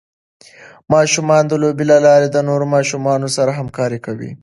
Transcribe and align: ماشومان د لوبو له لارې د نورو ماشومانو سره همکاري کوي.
ماشومان 0.93 1.43
د 1.47 1.53
لوبو 1.61 1.83
له 1.91 1.97
لارې 2.07 2.27
د 2.31 2.37
نورو 2.49 2.65
ماشومانو 2.75 3.27
سره 3.37 3.57
همکاري 3.59 3.99
کوي. 4.05 4.31